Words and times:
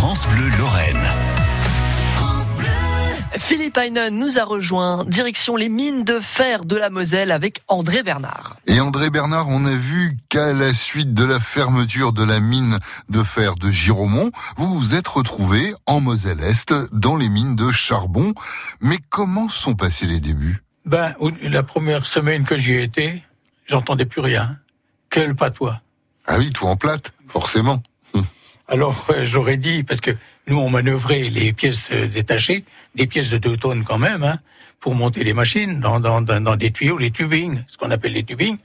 France 0.00 0.26
Bleu 0.28 0.48
Lorraine. 0.58 0.96
Philippe 3.38 3.76
Heinen 3.76 4.18
nous 4.18 4.38
a 4.38 4.44
rejoint, 4.44 5.04
direction 5.04 5.56
les 5.56 5.68
mines 5.68 6.04
de 6.04 6.20
fer 6.20 6.64
de 6.64 6.74
la 6.74 6.88
Moselle 6.88 7.30
avec 7.30 7.60
André 7.68 8.02
Bernard. 8.02 8.56
Et 8.66 8.80
André 8.80 9.10
Bernard, 9.10 9.48
on 9.48 9.66
a 9.66 9.74
vu 9.74 10.16
qu'à 10.30 10.54
la 10.54 10.72
suite 10.72 11.12
de 11.12 11.22
la 11.22 11.38
fermeture 11.38 12.14
de 12.14 12.24
la 12.24 12.40
mine 12.40 12.78
de 13.10 13.22
fer 13.22 13.56
de 13.56 13.70
Giromont, 13.70 14.30
vous 14.56 14.78
vous 14.78 14.94
êtes 14.94 15.06
retrouvé 15.06 15.74
en 15.84 16.00
Moselle-Est 16.00 16.72
dans 16.92 17.16
les 17.16 17.28
mines 17.28 17.54
de 17.54 17.70
charbon. 17.70 18.32
Mais 18.80 18.96
comment 19.10 19.50
sont 19.50 19.74
passés 19.74 20.06
les 20.06 20.18
débuts? 20.18 20.64
Ben, 20.86 21.12
la 21.42 21.62
première 21.62 22.06
semaine 22.06 22.44
que 22.44 22.56
j'y 22.56 22.72
étais, 22.72 23.22
j'entendais 23.66 24.06
plus 24.06 24.22
rien. 24.22 24.56
Quel 25.10 25.36
patois. 25.36 25.82
Ah 26.26 26.38
oui, 26.38 26.52
tout 26.52 26.64
en 26.64 26.76
plate, 26.76 27.12
forcément. 27.28 27.82
Alors, 28.70 29.06
j'aurais 29.22 29.56
dit, 29.56 29.82
parce 29.82 30.00
que 30.00 30.12
nous, 30.46 30.56
on 30.56 30.70
manœuvrait 30.70 31.28
les 31.28 31.52
pièces 31.52 31.90
euh, 31.92 32.06
détachées, 32.06 32.64
des 32.94 33.06
pièces 33.06 33.28
de 33.28 33.36
deux 33.36 33.56
tonnes 33.56 33.84
quand 33.84 33.98
même, 33.98 34.22
hein, 34.22 34.38
pour 34.78 34.94
monter 34.94 35.24
les 35.24 35.34
machines 35.34 35.80
dans, 35.80 36.00
dans, 36.00 36.22
dans, 36.22 36.56
des 36.56 36.70
tuyaux, 36.70 36.96
les 36.96 37.10
tubings, 37.10 37.62
ce 37.68 37.76
qu'on 37.76 37.90
appelle 37.90 38.14
les 38.14 38.24
tubings, 38.24 38.58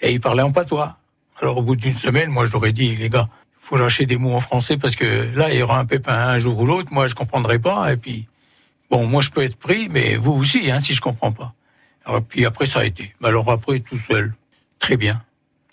et 0.00 0.12
ils 0.12 0.20
parlaient 0.20 0.42
en 0.42 0.50
patois. 0.50 0.96
Alors, 1.40 1.58
au 1.58 1.62
bout 1.62 1.76
d'une 1.76 1.94
semaine, 1.94 2.30
moi, 2.30 2.46
j'aurais 2.46 2.72
dit, 2.72 2.96
les 2.96 3.10
gars, 3.10 3.28
faut 3.60 3.76
lâcher 3.76 4.06
des 4.06 4.16
mots 4.16 4.34
en 4.34 4.40
français 4.40 4.76
parce 4.76 4.96
que 4.96 5.34
là, 5.36 5.50
il 5.50 5.58
y 5.58 5.62
aura 5.62 5.78
un 5.78 5.84
pépin 5.84 6.12
un 6.14 6.38
jour 6.38 6.58
ou 6.58 6.66
l'autre, 6.66 6.92
moi, 6.92 7.06
je 7.06 7.14
comprendrai 7.14 7.58
pas, 7.58 7.92
et 7.92 7.96
puis, 7.96 8.26
bon, 8.90 9.06
moi, 9.06 9.22
je 9.22 9.30
peux 9.30 9.42
être 9.42 9.56
pris, 9.56 9.88
mais 9.90 10.16
vous 10.16 10.32
aussi, 10.32 10.70
hein, 10.70 10.80
si 10.80 10.94
je 10.94 11.00
comprends 11.00 11.32
pas. 11.32 11.54
Alors, 12.06 12.22
puis 12.22 12.44
après, 12.44 12.66
ça 12.66 12.80
a 12.80 12.84
été. 12.84 13.14
Alors 13.22 13.50
après, 13.50 13.80
tout 13.80 13.98
seul. 13.98 14.34
Très 14.78 14.96
bien. 14.96 15.20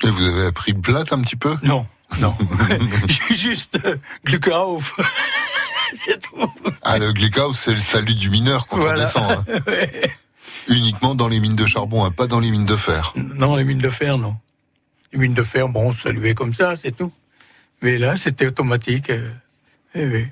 Et 0.04 0.10
vous 0.10 0.26
avez 0.26 0.46
appris 0.46 0.72
le 0.72 0.80
plate 0.80 1.12
un 1.12 1.22
petit 1.22 1.36
peu? 1.36 1.56
Non. 1.64 1.86
Non. 2.20 2.36
J'ai 3.08 3.36
juste 3.36 3.78
euh, 3.86 3.98
tout. 6.24 6.52
Ah, 6.82 6.98
le 7.00 7.14
Gluckauf, 7.14 7.58
c'est 7.58 7.74
le 7.74 7.82
salut 7.82 8.16
du 8.16 8.30
mineur 8.30 8.68
quand 8.68 8.80
on 8.80 8.94
descend. 8.96 9.46
Hein. 9.48 9.60
Uniquement 10.68 11.16
dans 11.16 11.28
les 11.28 11.40
mines 11.40 11.56
de 11.56 11.66
charbon, 11.66 12.06
hein, 12.06 12.12
pas 12.12 12.28
dans 12.28 12.40
les 12.40 12.52
mines 12.52 12.66
de 12.66 12.76
fer. 12.76 13.14
Non, 13.16 13.56
les 13.56 13.64
mines 13.64 13.80
de 13.80 13.90
fer, 13.90 14.18
non. 14.18 14.36
Les 15.12 15.20
mines 15.20 15.34
de 15.34 15.44
fer, 15.44 15.68
bon, 15.68 15.90
on 15.90 15.94
saluait 15.94 16.36
comme 16.36 16.54
ça, 16.54 16.76
c'est 16.76 16.96
tout. 16.96 17.12
Mais 17.82 17.98
là, 17.98 18.16
c'était 18.16 18.48
automatique. 18.48 19.10
Euh, 19.10 19.32
eh 19.96 20.28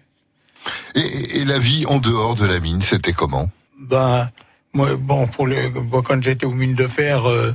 et, 0.96 1.40
et, 1.40 1.46
la 1.46 1.60
vie 1.60 1.86
en 1.88 2.00
dehors 2.00 2.36
de 2.36 2.46
la 2.46 2.60
mine, 2.60 2.82
c'était 2.82 3.14
comment? 3.14 3.50
Ben, 3.80 4.30
moi, 4.74 4.96
bon, 4.98 5.28
pour 5.28 5.48
quand 6.04 6.22
j'étais 6.22 6.46
aux 6.46 6.52
mines 6.52 6.76
de 6.76 6.88
fer, 6.88 7.26
euh, 7.28 7.54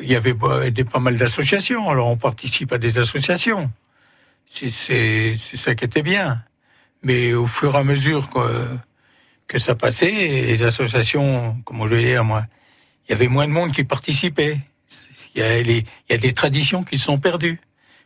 il 0.00 0.08
y 0.08 0.16
avait 0.16 0.34
pas 0.34 0.98
mal 1.00 1.16
d'associations. 1.16 1.88
Alors 1.90 2.08
on 2.08 2.16
participe 2.16 2.72
à 2.72 2.78
des 2.78 2.98
associations. 2.98 3.70
C'est 4.46 5.34
ça 5.54 5.74
qui 5.74 5.84
était 5.84 6.02
bien. 6.02 6.42
Mais 7.02 7.34
au 7.34 7.46
fur 7.46 7.74
et 7.74 7.78
à 7.78 7.84
mesure 7.84 8.30
que, 8.30 9.58
ça 9.58 9.74
passait, 9.74 10.10
les 10.10 10.62
associations, 10.62 11.56
comment 11.64 11.86
je 11.86 11.94
vais 11.94 12.04
dire 12.04 12.24
moi, 12.24 12.44
il 13.06 13.12
y 13.12 13.14
avait 13.14 13.28
moins 13.28 13.46
de 13.46 13.52
monde 13.52 13.72
qui 13.72 13.84
participait. 13.84 14.60
Il 15.34 15.40
y 15.40 16.14
a, 16.14 16.16
des 16.18 16.32
traditions 16.32 16.82
qui 16.82 16.98
sont 16.98 17.18
perdues. 17.18 17.60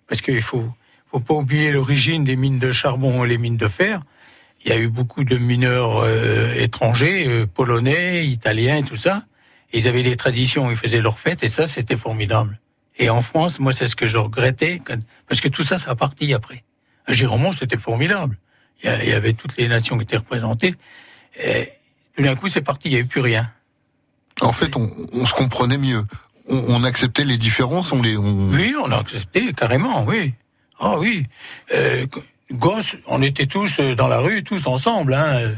Parce 0.07 0.21
qu'il 0.21 0.43
faut, 0.43 0.69
faut 1.11 1.21
pas 1.21 1.35
oublier 1.35 1.71
l'origine 1.71 2.25
des 2.25 2.37
mines 2.37 2.59
de 2.59 2.73
charbon 2.73 3.25
et 3.25 3.29
les 3.29 3.39
mines 3.39 3.57
de 3.57 3.69
fer. 3.69 4.03
Il 4.65 4.71
y 4.71 4.75
a 4.75 4.79
eu 4.79 4.89
beaucoup 4.89 5.23
de 5.23 5.37
mineurs 5.37 5.99
euh, 5.99 6.55
étrangers, 6.55 7.29
euh, 7.29 7.47
polonais, 7.47 8.27
italiens 8.27 8.83
tout 8.83 8.97
ça 8.97 9.25
ils 9.73 9.89
avaient 9.89 10.03
des 10.03 10.17
traditions, 10.17 10.71
ils 10.71 10.77
faisaient 10.77 11.01
leurs 11.01 11.19
fêtes, 11.19 11.43
et 11.43 11.49
ça, 11.49 11.67
c'était 11.67 11.97
formidable. 11.97 12.61
Et 12.99 13.11
en 13.11 13.23
France, 13.23 13.61
moi, 13.61 13.73
c'est 13.73 13.87
ce 13.87 13.97
que 13.97 14.07
je 14.07 14.17
regrettais, 14.17 14.81
parce 15.29 15.41
que 15.41 15.49
tout 15.49 15.63
ça, 15.63 15.79
ça 15.79 15.91
a 15.91 15.95
parti 15.95 16.35
après. 16.35 16.65
À 17.07 17.13
Giromont, 17.13 17.53
c'était 17.53 17.79
formidable. 17.79 18.39
Il 18.83 19.09
y 19.09 19.13
avait 19.13 19.33
toutes 19.33 19.57
les 19.57 19.69
nations 19.69 19.97
qui 19.97 20.05
étaient 20.05 20.17
représentées. 20.17 20.75
Et 21.43 21.69
tout 22.17 22.23
d'un 22.23 22.37
coup, 22.37 22.49
c'est 22.49 22.61
parti, 22.61 22.89
il 22.89 22.93
n'y 22.93 22.99
avait 22.99 23.09
plus 23.09 23.21
rien. 23.21 23.51
En 24.41 24.53
fait, 24.53 24.77
on, 24.77 25.27
se 25.27 25.33
comprenait 25.33 25.79
mieux. 25.79 26.05
On, 26.49 26.85
acceptait 26.85 27.25
les 27.25 27.39
différences, 27.39 27.93
on 27.93 28.03
les... 28.03 28.17
Oui, 28.17 28.75
on 28.83 28.91
a 28.91 28.99
accepté, 28.99 29.53
carrément, 29.53 30.05
oui. 30.05 30.35
Ah 30.79 30.99
oui. 30.99 31.27
Euh, 31.75 32.07
gosses, 32.53 32.97
on 33.07 33.23
était 33.23 33.47
tous 33.47 33.81
dans 33.81 34.09
la 34.09 34.19
rue, 34.19 34.43
tous 34.43 34.67
ensemble. 34.67 35.15
Hein. 35.15 35.55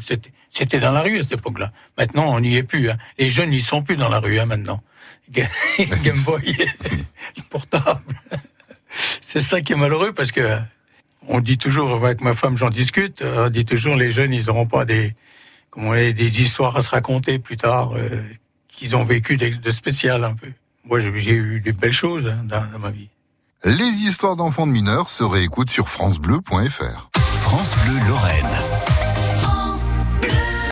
C'était 0.51 0.81
dans 0.81 0.93
la 0.93 1.03
rue 1.03 1.19
à 1.19 1.23
cette 1.23 1.33
époque-là. 1.33 1.73
Maintenant, 1.97 2.35
on 2.35 2.41
n'y 2.41 2.57
est 2.57 2.63
plus. 2.63 2.91
Hein. 2.91 2.97
Les 3.19 3.31
jeunes 3.31 3.51
n'y 3.51 3.61
sont 3.61 3.83
plus 3.83 3.97
dans 3.97 4.09
la 4.09 4.19
rue 4.19 4.39
hein, 4.39 4.47
maintenant. 4.47 4.83
Game 5.31 6.21
Boy, 6.25 6.57
portable. 7.51 8.01
C'est 9.21 9.41
ça 9.41 9.61
qui 9.61 9.73
est 9.73 9.77
malheureux 9.77 10.13
parce 10.13 10.33
que 10.33 10.59
on 11.29 11.41
dit 11.41 11.59
toujours, 11.59 12.05
avec 12.05 12.21
ma 12.21 12.35
femme, 12.35 12.57
j'en 12.57 12.71
discute, 12.71 13.23
on 13.23 13.49
dit 13.49 13.65
toujours 13.65 13.95
les 13.95 14.11
jeunes, 14.11 14.33
ils 14.33 14.47
n'auront 14.47 14.67
pas 14.67 14.85
des, 14.85 15.15
comment 15.71 15.93
des 15.93 16.43
histoires 16.43 16.77
à 16.77 16.83
se 16.83 16.91
raconter 16.91 17.39
plus 17.39 17.57
tard, 17.57 17.93
euh, 17.97 18.23
qu'ils 18.69 18.97
ont 18.97 19.05
vécu 19.05 19.37
de, 19.37 19.71
spécial 19.71 20.25
un 20.25 20.35
peu. 20.35 20.49
Moi, 20.85 20.99
j'ai 21.01 21.33
eu 21.33 21.61
des 21.61 21.73
belles 21.73 21.93
choses 21.93 22.27
hein, 22.27 22.43
dans, 22.45 22.79
ma 22.79 22.91
vie. 22.91 23.09
Les 23.63 23.85
histoires 23.85 24.37
d'enfants 24.37 24.67
de 24.67 24.73
mineurs 24.73 25.11
se 25.11 25.23
réécoutent 25.23 25.69
sur 25.69 25.91
francebleu.fr. 25.91 27.11
France 27.43 27.75
Bleu 27.85 28.09
Lorraine. 28.09 29.10